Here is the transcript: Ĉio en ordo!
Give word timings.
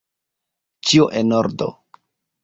Ĉio 0.91 1.05
en 1.19 1.35
ordo! 1.41 1.67